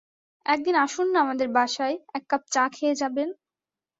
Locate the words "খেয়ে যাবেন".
2.69-3.29